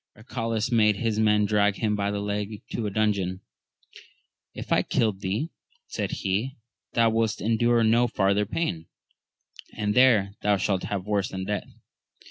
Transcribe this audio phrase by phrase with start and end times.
[0.17, 3.41] Arcalaus made his men drag him by the leg to a dungeon;
[4.55, 5.51] If I killed thee,
[5.85, 6.57] said he,
[6.93, 8.87] thou wouldst endure no farther pain,
[9.77, 11.69] and there thou shalt have worse than death.